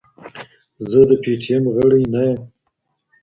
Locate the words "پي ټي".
1.23-1.49